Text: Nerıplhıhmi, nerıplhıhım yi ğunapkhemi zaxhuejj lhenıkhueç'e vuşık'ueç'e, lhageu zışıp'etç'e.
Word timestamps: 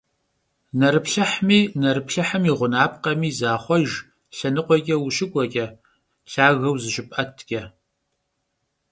Nerıplhıhmi, 0.79 1.59
nerıplhıhım 1.81 2.43
yi 2.47 2.53
ğunapkhemi 2.59 3.29
zaxhuejj 3.39 3.91
lhenıkhueç'e 4.37 4.95
vuşık'ueç'e, 5.01 5.65
lhageu 6.31 6.73
zışıp'etç'e. 6.81 7.63